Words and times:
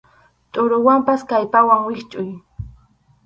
Tʼuruwanpas 0.51 1.21
kallpawan 1.29 1.81
wischʼuy. 1.87 2.29